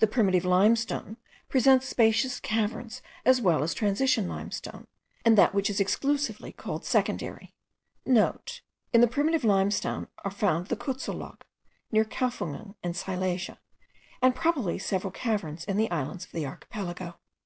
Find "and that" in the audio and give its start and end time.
5.24-5.54